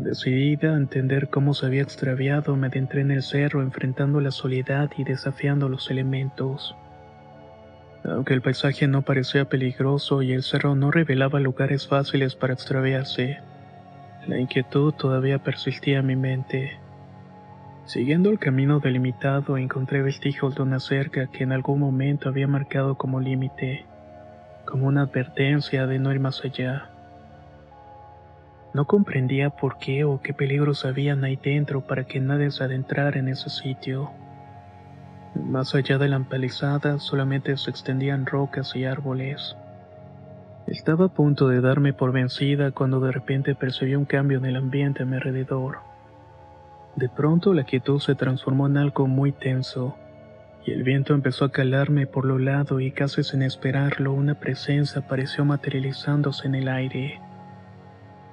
Decidida 0.00 0.74
a 0.74 0.76
entender 0.76 1.28
cómo 1.28 1.54
se 1.54 1.66
había 1.66 1.82
extraviado, 1.82 2.54
me 2.54 2.68
adentré 2.68 3.00
en 3.00 3.10
el 3.10 3.22
cerro 3.22 3.62
enfrentando 3.62 4.20
la 4.20 4.30
soledad 4.30 4.90
y 4.96 5.02
desafiando 5.02 5.68
los 5.68 5.90
elementos. 5.90 6.76
Aunque 8.04 8.32
el 8.32 8.40
paisaje 8.40 8.86
no 8.86 9.02
parecía 9.02 9.46
peligroso 9.46 10.22
y 10.22 10.32
el 10.32 10.44
cerro 10.44 10.76
no 10.76 10.92
revelaba 10.92 11.40
lugares 11.40 11.88
fáciles 11.88 12.36
para 12.36 12.54
extraviarse, 12.54 13.38
la 14.28 14.38
inquietud 14.38 14.94
todavía 14.94 15.42
persistía 15.42 15.98
en 15.98 16.06
mi 16.06 16.16
mente. 16.16 16.78
Siguiendo 17.84 18.30
el 18.30 18.38
camino 18.38 18.78
delimitado 18.78 19.58
encontré 19.58 20.00
vestigios 20.02 20.54
de 20.54 20.62
una 20.62 20.78
cerca 20.78 21.26
que 21.26 21.42
en 21.42 21.50
algún 21.50 21.80
momento 21.80 22.28
había 22.28 22.46
marcado 22.46 22.96
como 22.96 23.18
límite, 23.18 23.84
como 24.64 24.86
una 24.86 25.02
advertencia 25.02 25.88
de 25.88 25.98
no 25.98 26.12
ir 26.12 26.20
más 26.20 26.44
allá. 26.44 26.88
No 28.74 28.86
comprendía 28.86 29.50
por 29.50 29.78
qué 29.78 30.04
o 30.04 30.20
qué 30.20 30.34
peligros 30.34 30.84
habían 30.84 31.24
ahí 31.24 31.36
dentro 31.36 31.80
para 31.86 32.04
que 32.04 32.20
nadie 32.20 32.50
se 32.50 32.64
adentrara 32.64 33.18
en 33.18 33.28
ese 33.28 33.48
sitio. 33.48 34.10
Más 35.34 35.74
allá 35.74 35.98
de 35.98 36.08
la 36.08 36.16
empalizada 36.16 36.98
solamente 36.98 37.56
se 37.56 37.70
extendían 37.70 38.26
rocas 38.26 38.76
y 38.76 38.84
árboles. 38.84 39.56
Estaba 40.66 41.06
a 41.06 41.08
punto 41.08 41.48
de 41.48 41.62
darme 41.62 41.94
por 41.94 42.12
vencida 42.12 42.72
cuando 42.72 43.00
de 43.00 43.10
repente 43.10 43.54
percibí 43.54 43.94
un 43.94 44.04
cambio 44.04 44.38
en 44.38 44.44
el 44.44 44.56
ambiente 44.56 45.02
a 45.02 45.06
mi 45.06 45.16
alrededor. 45.16 45.78
De 46.94 47.08
pronto 47.08 47.54
la 47.54 47.64
quietud 47.64 48.00
se 48.00 48.14
transformó 48.14 48.66
en 48.66 48.76
algo 48.76 49.06
muy 49.06 49.32
tenso, 49.32 49.96
y 50.66 50.72
el 50.72 50.82
viento 50.82 51.14
empezó 51.14 51.46
a 51.46 51.52
calarme 51.52 52.06
por 52.06 52.26
lo 52.26 52.38
lado 52.38 52.80
y 52.80 52.90
casi 52.90 53.22
sin 53.22 53.42
esperarlo 53.42 54.12
una 54.12 54.34
presencia 54.34 55.00
apareció 55.00 55.46
materializándose 55.46 56.46
en 56.46 56.56
el 56.56 56.68
aire. 56.68 57.20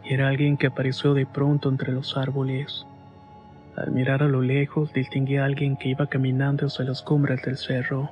Era 0.07 0.27
alguien 0.27 0.57
que 0.57 0.67
apareció 0.67 1.15
de 1.15 1.25
pronto 1.25 1.67
entre 1.67 1.91
los 1.91 2.15
árboles. 2.15 2.85
Al 3.75 3.91
mirar 3.91 4.21
a 4.21 4.27
lo 4.27 4.41
lejos 4.41 4.93
distinguí 4.93 5.37
a 5.37 5.45
alguien 5.45 5.77
que 5.77 5.89
iba 5.89 6.05
caminando 6.07 6.67
hacia 6.67 6.85
las 6.85 7.01
cumbres 7.01 7.41
del 7.41 7.57
cerro. 7.57 8.11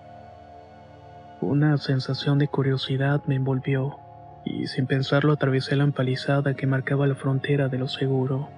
Una 1.40 1.78
sensación 1.78 2.40
de 2.40 2.48
curiosidad 2.48 3.22
me 3.28 3.36
envolvió, 3.36 4.00
y 4.44 4.66
sin 4.66 4.88
pensarlo 4.88 5.34
atravesé 5.34 5.76
la 5.76 5.84
empalizada 5.84 6.56
que 6.56 6.66
marcaba 6.66 7.06
la 7.06 7.16
frontera 7.16 7.70
de 7.70 7.78
lo 7.78 7.88
seguro. 7.88 8.50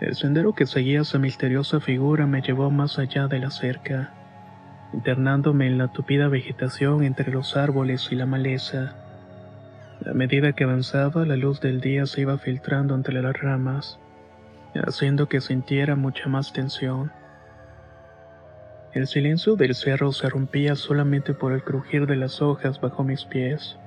El 0.00 0.16
sendero 0.16 0.54
que 0.54 0.66
seguía 0.66 1.02
esa 1.02 1.20
misteriosa 1.20 1.78
figura 1.78 2.26
me 2.26 2.42
llevó 2.42 2.70
más 2.70 2.98
allá 2.98 3.28
de 3.28 3.38
la 3.38 3.50
cerca, 3.50 4.10
internándome 4.92 5.68
en 5.68 5.78
la 5.78 5.88
tupida 5.88 6.26
vegetación 6.26 7.04
entre 7.04 7.30
los 7.30 7.56
árboles 7.56 8.08
y 8.10 8.16
la 8.16 8.26
maleza. 8.26 8.96
A 10.04 10.14
medida 10.14 10.52
que 10.52 10.64
avanzaba, 10.64 11.24
la 11.24 11.36
luz 11.36 11.60
del 11.60 11.80
día 11.80 12.06
se 12.06 12.22
iba 12.22 12.36
filtrando 12.36 12.94
entre 12.94 13.22
las 13.22 13.38
ramas, 13.40 14.00
haciendo 14.74 15.28
que 15.28 15.40
sintiera 15.40 15.94
mucha 15.94 16.28
más 16.28 16.52
tensión. 16.52 17.12
El 18.94 19.06
silencio 19.06 19.54
del 19.54 19.74
cerro 19.74 20.10
se 20.12 20.28
rompía 20.28 20.74
solamente 20.74 21.34
por 21.34 21.52
el 21.52 21.62
crujir 21.62 22.06
de 22.06 22.16
las 22.16 22.42
hojas 22.42 22.80
bajo 22.80 23.04
mis 23.04 23.24
pies. 23.24 23.78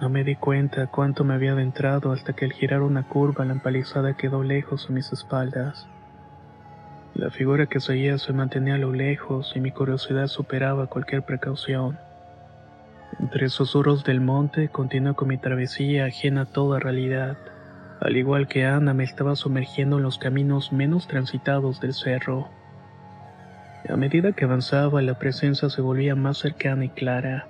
No 0.00 0.08
me 0.10 0.22
di 0.22 0.36
cuenta 0.36 0.86
cuánto 0.86 1.24
me 1.24 1.34
había 1.34 1.52
adentrado 1.52 2.12
hasta 2.12 2.34
que 2.34 2.44
al 2.44 2.52
girar 2.52 2.82
una 2.82 3.08
curva 3.08 3.44
la 3.44 3.52
empalizada 3.52 4.16
quedó 4.16 4.44
lejos 4.44 4.88
a 4.88 4.92
mis 4.92 5.12
espaldas. 5.12 5.88
La 7.14 7.30
figura 7.30 7.66
que 7.66 7.80
seguía 7.80 8.16
se 8.16 8.32
mantenía 8.32 8.76
a 8.76 8.78
lo 8.78 8.92
lejos 8.92 9.52
y 9.56 9.60
mi 9.60 9.72
curiosidad 9.72 10.28
superaba 10.28 10.86
cualquier 10.86 11.22
precaución. 11.22 11.98
Entre 13.20 13.48
susurros 13.48 14.04
del 14.04 14.20
monte 14.20 14.68
continué 14.68 15.14
con 15.14 15.28
mi 15.28 15.38
travesía 15.38 16.06
ajena 16.06 16.42
a 16.42 16.46
toda 16.46 16.78
realidad. 16.78 17.36
Al 18.00 18.16
igual 18.16 18.48
que 18.48 18.64
Ana 18.64 18.94
me 18.94 19.04
estaba 19.04 19.36
sumergiendo 19.36 19.98
en 19.98 20.02
los 20.02 20.18
caminos 20.18 20.72
menos 20.72 21.06
transitados 21.06 21.80
del 21.80 21.94
cerro. 21.94 22.48
A 23.88 23.96
medida 23.96 24.32
que 24.32 24.44
avanzaba 24.44 25.02
la 25.02 25.18
presencia 25.18 25.68
se 25.68 25.82
volvía 25.82 26.14
más 26.14 26.38
cercana 26.38 26.84
y 26.84 26.88
clara, 26.88 27.46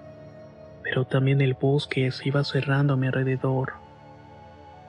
pero 0.83 1.07
también 1.07 1.41
el 1.41 1.55
bosque 1.55 2.11
se 2.11 2.29
iba 2.29 2.43
cerrando 2.45 2.95
a 2.95 2.97
mi 2.97 3.07
alrededor. 3.07 3.75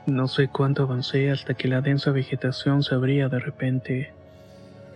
No 0.06 0.27
sé 0.27 0.50
cuánto 0.50 0.84
avancé 0.84 1.32
hasta 1.32 1.53
que 1.53 1.68
la 1.68 1.82
densa 1.82 2.12
vegetación 2.12 2.84
se 2.84 2.96
abría 2.96 3.30
de 3.30 3.39
repente, 3.39 4.13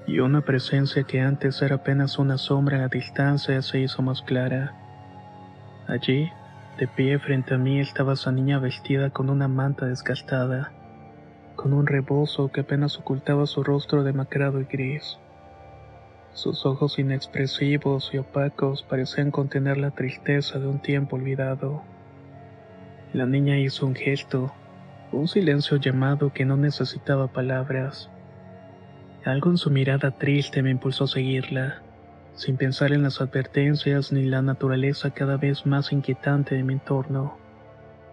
y 0.05 0.19
una 0.19 0.41
presencia 0.41 1.03
que 1.03 1.21
antes 1.21 1.61
era 1.61 1.75
apenas 1.75 2.17
una 2.17 2.37
sombra 2.37 2.77
a 2.77 2.81
la 2.81 2.87
distancia 2.87 3.61
se 3.61 3.79
hizo 3.79 4.01
más 4.01 4.21
clara. 4.21 4.86
Allí, 5.87 6.29
de 6.77 6.87
pie 6.87 7.17
frente 7.17 7.53
a 7.53 7.57
mí, 7.57 7.79
estaba 7.79 8.13
esa 8.13 8.31
niña 8.31 8.59
vestida 8.59 9.09
con 9.09 9.29
una 9.29 9.47
manta 9.47 9.85
desgastada, 9.85 10.73
con 11.55 11.71
un 11.73 11.87
rebozo 11.87 12.51
que 12.51 12.61
apenas 12.61 12.99
ocultaba 12.99 13.45
su 13.45 13.63
rostro 13.63 14.03
demacrado 14.03 14.59
y 14.59 14.65
gris. 14.65 15.17
Sus 16.33 16.65
ojos 16.65 16.99
inexpresivos 16.99 18.13
y 18.13 18.17
opacos 18.17 18.83
parecían 18.83 19.31
contener 19.31 19.77
la 19.77 19.91
tristeza 19.91 20.59
de 20.59 20.67
un 20.67 20.81
tiempo 20.81 21.15
olvidado. 21.15 21.83
La 23.13 23.25
niña 23.25 23.57
hizo 23.57 23.85
un 23.85 23.95
gesto, 23.95 24.53
un 25.13 25.29
silencio 25.29 25.77
llamado 25.77 26.33
que 26.33 26.43
no 26.43 26.57
necesitaba 26.57 27.27
palabras. 27.27 28.11
Algo 29.23 29.49
en 29.49 29.57
su 29.57 29.71
mirada 29.71 30.11
triste 30.11 30.61
me 30.61 30.69
impulsó 30.69 31.05
a 31.05 31.07
seguirla 31.07 31.81
sin 32.37 32.55
pensar 32.55 32.93
en 32.93 33.01
las 33.01 33.19
advertencias 33.19 34.11
ni 34.11 34.23
la 34.23 34.43
naturaleza 34.43 35.09
cada 35.09 35.37
vez 35.37 35.65
más 35.65 35.91
inquietante 35.91 36.53
de 36.53 36.63
mi 36.63 36.73
entorno, 36.73 37.35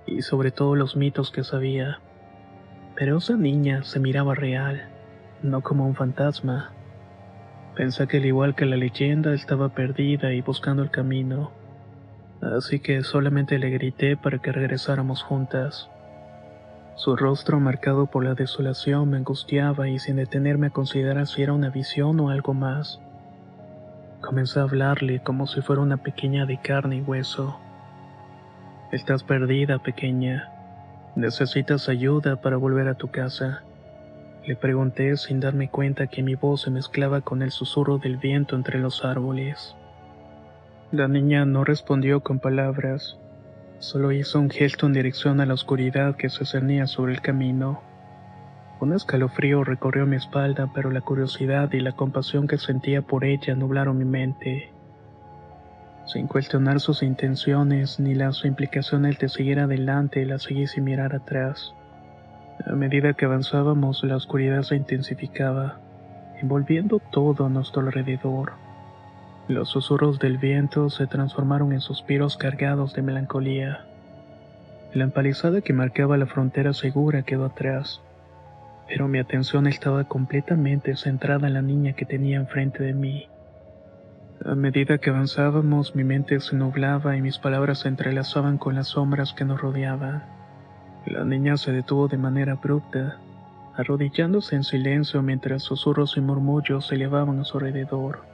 y 0.07 0.23
sobre 0.23 0.51
todo 0.51 0.75
los 0.75 0.97
mitos 0.97 1.31
que 1.31 1.45
sabía. 1.45 2.01
Pero 2.97 3.19
esa 3.19 3.37
niña 3.37 3.85
se 3.85 4.01
miraba 4.01 4.35
real, 4.35 4.89
no 5.43 5.61
como 5.61 5.87
un 5.87 5.95
fantasma. 5.95 6.73
Pensé 7.77 8.07
que 8.07 8.17
al 8.17 8.25
igual 8.25 8.55
que 8.55 8.65
la 8.65 8.77
leyenda 8.77 9.35
estaba 9.35 9.75
perdida 9.75 10.33
y 10.33 10.41
buscando 10.41 10.83
el 10.83 10.91
camino, 10.91 11.53
así 12.41 12.81
que 12.81 13.03
solamente 13.03 13.59
le 13.59 13.69
grité 13.69 14.17
para 14.17 14.39
que 14.39 14.53
regresáramos 14.53 15.23
juntas. 15.23 15.91
Su 16.97 17.15
rostro 17.15 17.61
marcado 17.61 18.07
por 18.07 18.25
la 18.25 18.35
desolación 18.35 19.11
me 19.11 19.19
angustiaba 19.19 19.89
y 19.89 19.99
sin 19.99 20.17
detenerme 20.17 20.69
a 20.69 20.71
considerar 20.71 21.27
si 21.27 21.43
era 21.43 21.53
una 21.53 21.69
visión 21.69 22.19
o 22.21 22.31
algo 22.31 22.55
más. 22.55 23.01
Comencé 24.25 24.59
a 24.59 24.63
hablarle 24.63 25.21
como 25.23 25.47
si 25.47 25.61
fuera 25.61 25.83
una 25.83 25.99
pequeña 25.99 26.47
de 26.47 26.59
carne 26.59 26.97
y 26.97 27.01
hueso. 27.03 27.61
Estás 28.91 29.23
perdida, 29.23 29.81
pequeña. 29.81 30.51
Necesitas 31.15 31.91
ayuda 31.91 32.37
para 32.41 32.57
volver 32.57 32.89
a 32.89 32.95
tu 32.95 33.09
casa. 33.09 33.65
Le 34.47 34.57
pregunté 34.57 35.19
sin 35.19 35.41
darme 35.41 35.69
cuenta 35.69 36.07
que 36.07 36.23
mi 36.23 36.37
voz 36.37 36.63
se 36.63 36.71
mezclaba 36.71 37.21
con 37.21 37.43
el 37.43 37.51
susurro 37.51 37.99
del 37.99 38.17
viento 38.17 38.57
entre 38.57 38.79
los 38.79 39.05
árboles. 39.05 39.77
La 40.91 41.07
niña 41.07 41.45
no 41.45 41.63
respondió 41.63 42.21
con 42.21 42.39
palabras, 42.39 43.19
solo 43.79 44.11
hizo 44.11 44.41
un 44.41 44.49
gesto 44.49 44.87
en 44.87 44.95
dirección 44.95 45.41
a 45.43 45.47
la 45.47 45.55
oscuridad 45.55 46.17
que 46.17 46.31
se 46.31 46.47
cernía 46.47 46.87
sobre 46.87 47.13
el 47.13 47.21
camino. 47.21 47.83
Un 48.85 48.93
escalofrío 48.93 49.65
recorrió 49.65 50.05
mi 50.05 50.17
espalda, 50.17 50.69
pero 50.75 50.91
la 50.91 51.01
curiosidad 51.01 51.73
y 51.73 51.81
la 51.81 51.93
compasión 51.93 52.47
que 52.47 52.59
sentía 52.59 53.01
por 53.01 53.25
ella 53.25 53.55
nublaron 53.55 53.97
mi 53.97 54.05
mente. 54.05 54.75
Sin 56.05 56.27
cuestionar 56.27 56.81
sus 56.81 57.03
intenciones 57.03 57.99
ni 57.99 58.15
las 58.15 58.45
implicaciones 58.45 59.19
de 59.19 59.31
seguir 59.31 59.59
adelante, 59.59 60.27
la 60.27 60.39
seguí 60.39 60.67
sin 60.67 60.85
mirar 60.85 61.15
atrás. 61.15 61.73
A 62.67 62.73
medida 62.73 63.15
que 63.15 63.25
avanzábamos, 63.25 64.05
la 64.05 64.17
oscuridad 64.17 64.61
se 64.65 64.77
intensificaba, 64.77 65.81
envolviendo 66.43 67.01
todo 67.11 67.47
a 67.47 67.49
nuestro 67.49 67.81
alrededor. 67.81 68.53
Los 69.49 69.71
susurros 69.71 70.19
del 70.19 70.37
viento 70.37 70.91
se 70.91 71.07
transformaron 71.07 71.73
en 71.73 71.81
suspiros 71.81 72.37
cargados 72.37 72.93
de 72.93 73.01
melancolía. 73.01 73.87
La 74.93 75.05
empalizada 75.05 75.63
que 75.63 75.73
marcaba 75.73 76.19
la 76.19 76.27
frontera 76.27 76.75
segura 76.75 77.23
quedó 77.23 77.47
atrás, 77.47 78.03
pero 78.89 79.09
mi 79.09 79.19
atención 79.19 79.67
estaba 79.67 80.05
completamente 80.05 80.97
centrada 80.97 81.47
en 81.49 81.55
la 81.55 81.63
niña 81.63 81.95
que 81.95 82.05
tenía 82.05 82.37
enfrente 82.37 82.83
de 82.83 82.95
mí. 82.95 83.29
A 84.45 84.55
medida 84.55 84.99
que 84.99 85.11
avanzábamos, 85.11 85.95
mi 85.95 86.05
mente 86.05 86.39
se 86.41 86.57
nublaba 86.57 87.17
y 87.17 87.23
mis 87.23 87.39
palabras 87.39 87.81
se 87.81 87.89
entrelazaban 87.89 88.59
con 88.59 88.75
las 88.75 88.89
sombras 88.89 89.33
que 89.33 89.45
nos 89.45 89.61
rodeaban. 89.61 90.25
La 91.07 91.25
niña 91.25 91.57
se 91.57 91.73
detuvo 91.73 92.09
de 92.09 92.19
manera 92.19 92.53
abrupta, 92.53 93.19
arrodillándose 93.75 94.57
en 94.57 94.65
silencio 94.65 95.23
mientras 95.23 95.63
susurros 95.63 96.17
y 96.17 96.21
murmullos 96.21 96.89
se 96.89 96.97
elevaban 96.97 97.41
a 97.41 97.45
su 97.45 97.59
alrededor. 97.59 98.25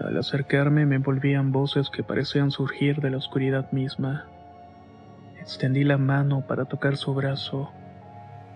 Al 0.00 0.16
acercarme 0.16 0.86
me 0.86 0.96
envolvían 0.96 1.52
voces 1.52 1.90
que 1.90 2.02
parecían 2.02 2.50
surgir 2.50 3.00
de 3.00 3.10
la 3.10 3.18
oscuridad 3.18 3.70
misma. 3.72 4.26
Extendí 5.40 5.84
la 5.84 5.98
mano 5.98 6.46
para 6.46 6.64
tocar 6.64 6.96
su 6.96 7.14
brazo, 7.14 7.70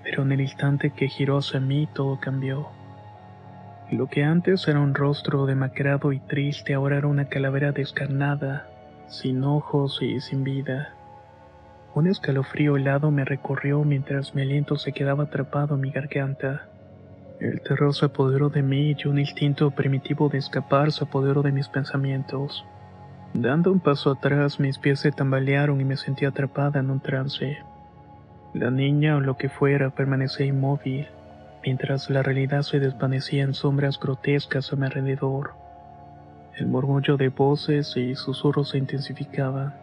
pero 0.06 0.22
en 0.22 0.30
el 0.30 0.40
instante 0.40 0.90
que 0.90 1.08
giró 1.08 1.38
hacia 1.38 1.58
mí 1.58 1.88
todo 1.92 2.20
cambió. 2.20 2.68
Lo 3.90 4.06
que 4.06 4.22
antes 4.22 4.68
era 4.68 4.78
un 4.78 4.94
rostro 4.94 5.46
demacrado 5.46 6.12
y 6.12 6.20
triste 6.20 6.74
ahora 6.74 6.98
era 6.98 7.08
una 7.08 7.24
calavera 7.24 7.72
descarnada, 7.72 8.68
sin 9.08 9.42
ojos 9.42 9.98
y 10.02 10.20
sin 10.20 10.44
vida. 10.44 10.94
Un 11.94 12.06
escalofrío 12.06 12.76
helado 12.76 13.10
me 13.10 13.24
recorrió 13.24 13.82
mientras 13.82 14.32
mi 14.32 14.42
aliento 14.42 14.76
se 14.76 14.92
quedaba 14.92 15.24
atrapado 15.24 15.74
en 15.74 15.80
mi 15.80 15.90
garganta. 15.90 16.68
El 17.40 17.60
terror 17.62 17.92
se 17.92 18.06
apoderó 18.06 18.48
de 18.48 18.62
mí 18.62 18.94
y 18.96 19.08
un 19.08 19.18
instinto 19.18 19.72
primitivo 19.72 20.28
de 20.28 20.38
escapar 20.38 20.92
se 20.92 21.02
apoderó 21.02 21.42
de 21.42 21.50
mis 21.50 21.68
pensamientos. 21.68 22.64
Dando 23.34 23.72
un 23.72 23.80
paso 23.80 24.12
atrás, 24.12 24.60
mis 24.60 24.78
pies 24.78 25.00
se 25.00 25.10
tambalearon 25.10 25.80
y 25.80 25.84
me 25.84 25.96
sentí 25.96 26.24
atrapada 26.24 26.78
en 26.78 26.90
un 26.90 27.00
trance. 27.00 27.58
La 28.56 28.70
niña 28.70 29.16
o 29.16 29.20
lo 29.20 29.36
que 29.36 29.50
fuera 29.50 29.90
permanecía 29.90 30.46
inmóvil, 30.46 31.06
mientras 31.62 32.08
la 32.08 32.22
realidad 32.22 32.62
se 32.62 32.80
desvanecía 32.80 33.42
en 33.42 33.52
sombras 33.52 34.00
grotescas 34.00 34.72
a 34.72 34.76
mi 34.76 34.86
alrededor. 34.86 35.50
El 36.54 36.66
murmullo 36.66 37.18
de 37.18 37.28
voces 37.28 37.94
y 37.98 38.14
susurros 38.14 38.70
se 38.70 38.78
intensificaba, 38.78 39.74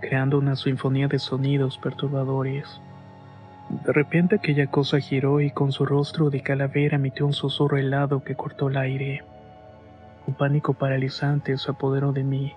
creando 0.00 0.38
una 0.38 0.56
sinfonía 0.56 1.06
de 1.06 1.20
sonidos 1.20 1.78
perturbadores. 1.78 2.80
De 3.84 3.92
repente 3.92 4.34
aquella 4.34 4.66
cosa 4.66 4.98
giró 4.98 5.40
y 5.40 5.52
con 5.52 5.70
su 5.70 5.86
rostro 5.86 6.28
de 6.28 6.42
calavera 6.42 6.96
emitió 6.96 7.26
un 7.26 7.32
susurro 7.32 7.76
helado 7.76 8.24
que 8.24 8.34
cortó 8.34 8.70
el 8.70 8.76
aire. 8.76 9.22
Un 10.26 10.34
pánico 10.34 10.74
paralizante 10.74 11.56
se 11.58 11.70
apoderó 11.70 12.10
de 12.10 12.24
mí, 12.24 12.54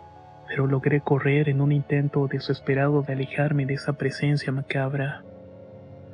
pero 0.48 0.66
logré 0.66 1.02
correr 1.02 1.48
en 1.48 1.62
un 1.62 1.72
intento 1.72 2.28
desesperado 2.28 3.04
de 3.04 3.14
alejarme 3.14 3.68
de 3.68 3.76
esa 3.76 3.94
presencia 3.94 4.52
macabra 4.52 5.22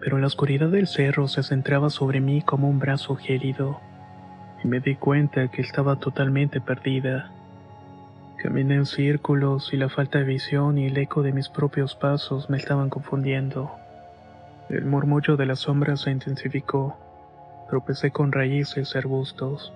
pero 0.05 0.19
la 0.19 0.27
oscuridad 0.27 0.69
del 0.69 0.85
cerro 0.85 1.27
se 1.27 1.41
centraba 1.41 1.89
sobre 1.89 2.21
mí 2.21 2.43
como 2.43 2.69
un 2.69 2.77
brazo 2.77 3.15
gélido, 3.15 3.81
y 4.63 4.67
me 4.67 4.79
di 4.79 4.93
cuenta 4.93 5.47
que 5.47 5.63
estaba 5.63 5.95
totalmente 5.95 6.61
perdida. 6.61 7.31
Caminé 8.37 8.75
en 8.75 8.85
círculos 8.85 9.73
y 9.73 9.77
la 9.77 9.89
falta 9.89 10.19
de 10.19 10.25
visión 10.25 10.77
y 10.77 10.85
el 10.85 10.97
eco 10.97 11.23
de 11.23 11.33
mis 11.33 11.49
propios 11.49 11.95
pasos 11.95 12.51
me 12.51 12.57
estaban 12.57 12.91
confundiendo. 12.91 13.71
El 14.69 14.85
murmullo 14.85 15.37
de 15.37 15.47
las 15.47 15.61
sombras 15.61 16.01
se 16.01 16.11
intensificó. 16.11 16.95
Tropecé 17.71 18.11
con 18.11 18.31
raíces 18.31 18.91
y 18.93 18.97
arbustos, 18.99 19.73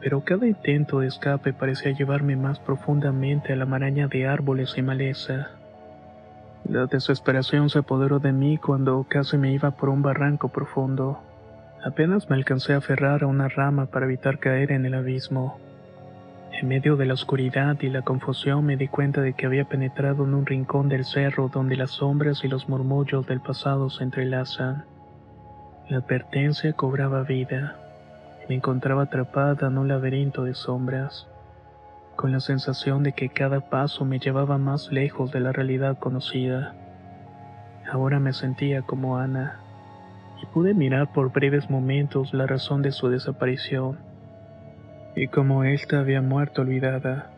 pero 0.00 0.20
cada 0.20 0.46
intento 0.46 1.00
de 1.00 1.08
escape 1.08 1.52
parecía 1.52 1.90
llevarme 1.90 2.36
más 2.36 2.60
profundamente 2.60 3.52
a 3.52 3.56
la 3.56 3.66
maraña 3.66 4.06
de 4.06 4.28
árboles 4.28 4.74
y 4.76 4.82
maleza. 4.82 5.55
La 6.68 6.86
desesperación 6.86 7.70
se 7.70 7.80
apoderó 7.80 8.18
de 8.18 8.32
mí 8.32 8.58
cuando 8.58 9.06
casi 9.08 9.38
me 9.38 9.52
iba 9.52 9.70
por 9.72 9.88
un 9.88 10.02
barranco 10.02 10.48
profundo. 10.48 11.20
Apenas 11.84 12.28
me 12.28 12.36
alcancé 12.36 12.74
a 12.74 12.78
aferrar 12.78 13.22
a 13.22 13.26
una 13.26 13.48
rama 13.48 13.86
para 13.86 14.06
evitar 14.06 14.38
caer 14.38 14.72
en 14.72 14.84
el 14.84 14.94
abismo. 14.94 15.58
En 16.52 16.68
medio 16.68 16.96
de 16.96 17.06
la 17.06 17.14
oscuridad 17.14 17.76
y 17.80 17.88
la 17.88 18.02
confusión 18.02 18.64
me 18.64 18.76
di 18.76 18.88
cuenta 18.88 19.20
de 19.20 19.34
que 19.34 19.46
había 19.46 19.66
penetrado 19.66 20.24
en 20.24 20.34
un 20.34 20.46
rincón 20.46 20.88
del 20.88 21.04
cerro 21.04 21.48
donde 21.48 21.76
las 21.76 21.90
sombras 21.90 22.42
y 22.44 22.48
los 22.48 22.68
murmullos 22.68 23.26
del 23.26 23.40
pasado 23.40 23.90
se 23.90 24.04
entrelazan. 24.04 24.84
La 25.88 25.98
advertencia 25.98 26.72
cobraba 26.72 27.22
vida 27.22 27.76
me 28.48 28.54
encontraba 28.54 29.04
atrapada 29.04 29.66
en 29.66 29.78
un 29.78 29.88
laberinto 29.88 30.44
de 30.44 30.54
sombras 30.54 31.26
con 32.16 32.32
la 32.32 32.40
sensación 32.40 33.02
de 33.02 33.12
que 33.12 33.28
cada 33.28 33.60
paso 33.60 34.04
me 34.04 34.18
llevaba 34.18 34.58
más 34.58 34.90
lejos 34.90 35.30
de 35.32 35.40
la 35.40 35.52
realidad 35.52 35.98
conocida. 35.98 36.74
Ahora 37.90 38.18
me 38.18 38.32
sentía 38.32 38.82
como 38.82 39.18
Ana, 39.18 39.60
y 40.42 40.46
pude 40.46 40.74
mirar 40.74 41.12
por 41.12 41.32
breves 41.32 41.70
momentos 41.70 42.34
la 42.34 42.46
razón 42.46 42.82
de 42.82 42.90
su 42.90 43.08
desaparición, 43.08 43.98
y 45.14 45.28
como 45.28 45.64
ésta 45.64 46.00
había 46.00 46.20
muerto 46.20 46.62
olvidada. 46.62 47.30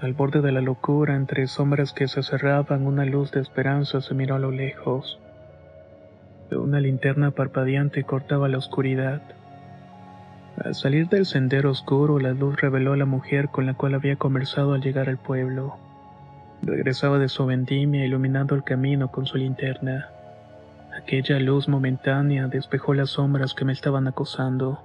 Al 0.00 0.12
borde 0.12 0.40
de 0.40 0.52
la 0.52 0.60
locura, 0.60 1.14
entre 1.14 1.46
sombras 1.46 1.92
que 1.92 2.08
se 2.08 2.22
cerraban, 2.22 2.86
una 2.86 3.04
luz 3.04 3.30
de 3.30 3.40
esperanza 3.40 4.00
se 4.00 4.14
miró 4.14 4.34
a 4.34 4.40
lo 4.40 4.50
lejos. 4.50 5.20
Una 6.50 6.80
linterna 6.80 7.30
parpadeante 7.30 8.04
cortaba 8.04 8.48
la 8.48 8.58
oscuridad 8.58 9.22
al 10.62 10.74
salir 10.74 11.08
del 11.08 11.26
sendero 11.26 11.70
oscuro, 11.70 12.20
la 12.20 12.32
luz 12.32 12.60
reveló 12.60 12.92
a 12.92 12.96
la 12.96 13.06
mujer 13.06 13.48
con 13.48 13.66
la 13.66 13.74
cual 13.74 13.94
había 13.94 14.16
conversado 14.16 14.74
al 14.74 14.80
llegar 14.80 15.08
al 15.08 15.18
pueblo. 15.18 15.76
Regresaba 16.62 17.18
de 17.18 17.28
su 17.28 17.44
vendimia 17.44 18.06
iluminando 18.06 18.54
el 18.54 18.62
camino 18.62 19.10
con 19.10 19.26
su 19.26 19.36
linterna. 19.36 20.08
Aquella 20.96 21.40
luz 21.40 21.68
momentánea 21.68 22.46
despejó 22.46 22.94
las 22.94 23.10
sombras 23.10 23.52
que 23.52 23.64
me 23.64 23.72
estaban 23.72 24.06
acosando. 24.06 24.80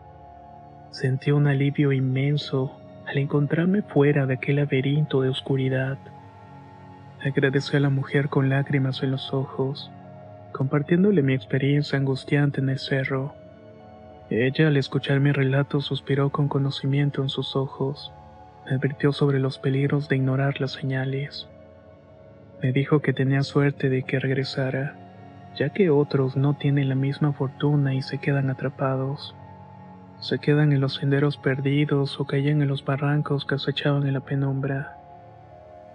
Sentí 0.89 1.31
un 1.31 1.45
alivio 1.47 1.91
inmenso 1.91 2.75
al 3.07 3.19
encontrarme 3.19 3.83
fuera 3.83 4.25
de 4.25 4.33
aquel 4.33 4.55
laberinto 4.55 5.21
de 5.21 5.29
oscuridad. 5.29 5.99
Agradecí 7.23 7.77
a 7.77 7.79
la 7.79 7.89
mujer 7.89 8.29
con 8.29 8.49
lágrimas 8.49 9.03
en 9.03 9.11
los 9.11 9.33
ojos, 9.33 9.91
compartiéndole 10.51 11.21
mi 11.21 11.33
experiencia 11.33 11.99
angustiante 11.99 12.59
en 12.59 12.69
el 12.69 12.79
cerro. 12.79 13.35
Ella, 14.29 14.67
al 14.67 14.77
escuchar 14.77 15.19
mi 15.19 15.31
relato, 15.31 15.81
suspiró 15.81 16.29
con 16.29 16.47
conocimiento 16.47 17.23
en 17.23 17.29
sus 17.29 17.55
ojos. 17.55 18.11
Me 18.65 18.75
advirtió 18.75 19.11
sobre 19.11 19.39
los 19.39 19.57
peligros 19.57 20.07
de 20.07 20.17
ignorar 20.17 20.61
las 20.61 20.73
señales. 20.73 21.47
Me 22.61 22.71
dijo 22.71 22.99
que 23.01 23.11
tenía 23.11 23.41
suerte 23.41 23.89
de 23.89 24.03
que 24.03 24.19
regresara, 24.19 24.95
ya 25.55 25.69
que 25.69 25.89
otros 25.89 26.35
no 26.35 26.55
tienen 26.55 26.89
la 26.89 26.95
misma 26.95 27.33
fortuna 27.33 27.95
y 27.95 28.03
se 28.03 28.19
quedan 28.19 28.51
atrapados. 28.51 29.35
Se 30.19 30.37
quedan 30.37 30.73
en 30.73 30.81
los 30.81 30.95
senderos 30.95 31.37
perdidos 31.37 32.19
o 32.19 32.25
caían 32.25 32.61
en 32.61 32.67
los 32.67 32.85
barrancos 32.85 33.45
que 33.45 33.55
acechaban 33.55 34.05
en 34.05 34.13
la 34.13 34.19
penumbra. 34.19 34.95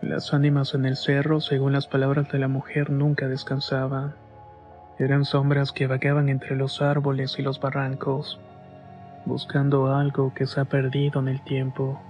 Las 0.03 0.35
ánimas 0.35 0.75
en 0.75 0.87
el 0.87 0.97
cerro, 0.97 1.41
según 1.41 1.73
las 1.73 1.87
palabras 1.87 2.29
de 2.33 2.39
la 2.41 2.49
mujer, 2.49 2.91
nunca 2.91 3.29
descansaban. 3.29 4.15
Eran 4.99 5.25
sombras 5.25 5.73
que 5.73 5.87
vagaban 5.87 6.29
entre 6.29 6.55
los 6.55 6.81
árboles 6.81 7.37
y 7.39 7.43
los 7.43 7.61
barrancos, 7.61 8.39
buscando 9.25 9.93
algo 9.95 10.33
que 10.35 10.47
se 10.47 10.61
ha 10.61 10.65
perdido 10.65 11.21
en 11.21 11.29
el 11.29 11.43
tiempo. 11.43 12.01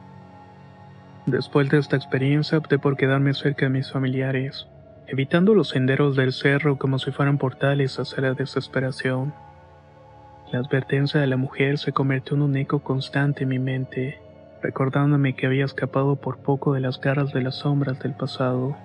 Después 1.27 1.70
de 1.70 1.79
esta 1.79 1.97
experiencia 1.97 2.59
opté 2.59 2.79
por 2.79 2.99
quedarme 2.99 3.33
cerca 3.33 3.64
de 3.66 3.70
mis 3.70 3.90
familiares, 3.90 4.68
evitando 5.07 5.55
los 5.55 5.70
senderos 5.70 6.16
del 6.16 6.35
cerro 6.35 6.77
como 6.77 6.99
si 6.99 7.11
fueran 7.11 7.38
portales 7.38 7.99
hacia 7.99 8.23
la 8.23 8.35
desesperación. 8.35 9.33
La 10.53 10.59
advertencia 10.59 11.20
de 11.20 11.27
la 11.27 11.38
mujer 11.38 11.79
se 11.79 11.92
convirtió 11.92 12.37
en 12.37 12.42
un 12.42 12.57
eco 12.57 12.81
constante 12.81 13.44
en 13.44 13.49
mi 13.49 13.59
mente, 13.59 14.20
recordándome 14.62 15.35
que 15.35 15.47
había 15.47 15.64
escapado 15.64 16.16
por 16.16 16.38
poco 16.38 16.75
de 16.75 16.81
las 16.81 17.01
garras 17.01 17.33
de 17.33 17.42
las 17.42 17.57
sombras 17.57 17.99
del 18.01 18.12
pasado. 18.12 18.77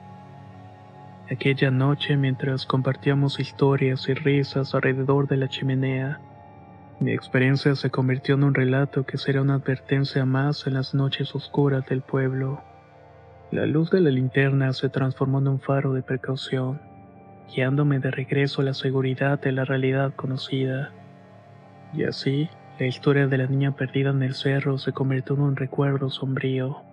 Aquella 1.32 1.70
noche, 1.70 2.18
mientras 2.18 2.65
compartíamos 2.65 3.39
historias 3.39 4.10
y 4.10 4.15
risas 4.15 4.74
alrededor 4.74 5.28
de 5.28 5.38
la 5.38 5.48
chimenea, 5.48 6.20
mi 7.00 7.12
experiencia 7.12 7.76
se 7.76 7.92
convirtió 7.92 8.34
en 8.34 8.46
un 8.46 8.56
relato 8.56 9.06
que 9.06 9.20
será 9.20 9.44
una 9.44 9.54
advertencia 9.54 10.26
más 10.26 10.65
en 10.65 10.74
las 10.74 10.96
noches 10.96 11.36
oscuras 11.36 11.86
del 11.86 12.02
pueblo. 12.02 12.63
La 13.52 13.68
luz 13.68 13.92
de 13.92 14.02
la 14.02 14.10
linterna 14.10 14.74
se 14.74 14.89
transformó 14.89 15.38
en 15.38 15.50
un 15.50 15.60
faro 15.60 15.94
de 15.94 16.02
precaución, 16.02 16.82
guiándome 17.56 18.00
de 18.00 18.10
regreso 18.10 18.63
a 18.63 18.65
la 18.65 18.74
seguridad 18.74 19.39
de 19.39 19.52
la 19.52 19.65
realidad 19.65 20.15
conocida. 20.15 20.92
Y 21.94 22.06
así, 22.06 22.50
la 22.80 22.88
historia 22.88 23.28
de 23.28 23.38
la 23.38 23.46
niña 23.46 23.76
perdida 23.76 24.10
en 24.10 24.24
el 24.24 24.34
cerro 24.34 24.80
se 24.80 24.94
convirtió 24.94 25.36
en 25.36 25.42
un 25.42 25.56
recuerdo 25.56 26.10
sombrío 26.10 26.88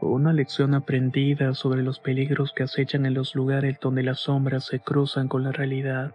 una 0.00 0.32
lección 0.32 0.74
aprendida 0.74 1.54
sobre 1.54 1.82
los 1.82 1.98
peligros 1.98 2.52
que 2.52 2.62
acechan 2.62 3.06
en 3.06 3.14
los 3.14 3.34
lugares 3.34 3.78
donde 3.80 4.02
las 4.02 4.20
sombras 4.20 4.64
se 4.64 4.80
cruzan 4.80 5.28
con 5.28 5.42
la 5.42 5.52
realidad. 5.52 6.14